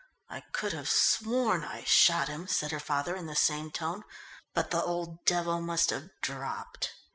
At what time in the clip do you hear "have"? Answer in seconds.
0.73-0.89, 5.91-6.09